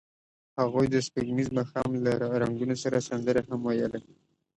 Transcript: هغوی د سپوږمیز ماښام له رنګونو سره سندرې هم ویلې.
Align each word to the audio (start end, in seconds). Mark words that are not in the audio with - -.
هغوی 0.59 0.85
د 0.89 0.95
سپوږمیز 1.07 1.49
ماښام 1.57 1.89
له 2.05 2.11
رنګونو 2.41 2.75
سره 2.83 3.05
سندرې 3.07 3.41
هم 3.49 3.59
ویلې. 3.67 4.01